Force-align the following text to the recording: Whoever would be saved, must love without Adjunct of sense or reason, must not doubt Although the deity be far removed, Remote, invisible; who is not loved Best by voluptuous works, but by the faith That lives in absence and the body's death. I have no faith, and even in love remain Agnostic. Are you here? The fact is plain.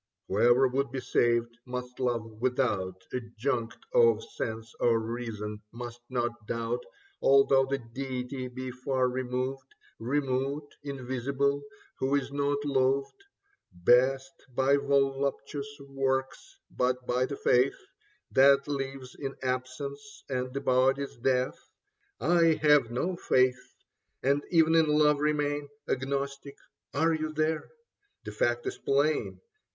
Whoever 0.29 0.67
would 0.67 0.91
be 0.91 0.99
saved, 0.99 1.59
must 1.63 1.99
love 1.99 2.23
without 2.41 3.05
Adjunct 3.13 3.77
of 3.93 4.23
sense 4.23 4.73
or 4.79 4.99
reason, 4.99 5.61
must 5.71 6.01
not 6.09 6.47
doubt 6.47 6.83
Although 7.21 7.67
the 7.67 7.77
deity 7.77 8.47
be 8.47 8.71
far 8.71 9.07
removed, 9.07 9.75
Remote, 9.99 10.73
invisible; 10.81 11.61
who 11.99 12.15
is 12.15 12.31
not 12.31 12.65
loved 12.65 13.13
Best 13.71 14.31
by 14.55 14.75
voluptuous 14.75 15.79
works, 15.87 16.57
but 16.71 17.05
by 17.05 17.27
the 17.27 17.37
faith 17.37 17.77
That 18.31 18.67
lives 18.67 19.13
in 19.13 19.35
absence 19.43 20.23
and 20.27 20.51
the 20.51 20.61
body's 20.61 21.15
death. 21.17 21.59
I 22.19 22.53
have 22.63 22.89
no 22.89 23.15
faith, 23.17 23.75
and 24.23 24.43
even 24.49 24.73
in 24.73 24.87
love 24.87 25.19
remain 25.19 25.69
Agnostic. 25.87 26.57
Are 26.91 27.13
you 27.13 27.31
here? 27.35 27.69
The 28.23 28.31
fact 28.31 28.65
is 28.65 28.79
plain. 28.79 29.39